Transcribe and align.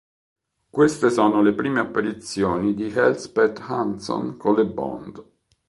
Queste 0.71 1.11
sono 1.11 1.43
le 1.43 1.53
prime 1.53 1.79
apparizioni 1.79 2.73
di 2.73 2.91
Elspeth 2.91 3.59
Hanson 3.59 4.35
con 4.35 4.55
le 4.55 4.65
Bond. 4.65 5.23